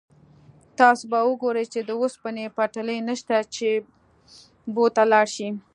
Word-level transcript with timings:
تاسو 0.79 1.03
به 1.11 1.19
ګورئ 1.41 1.65
چې 1.73 1.79
د 1.83 1.89
اوسپنې 2.01 2.45
پټلۍ 2.57 2.99
نشته 3.09 3.35
چې 3.55 3.69
بو 4.73 4.85
ته 4.95 5.03
لاړ 5.11 5.25
شئ. 5.35 5.49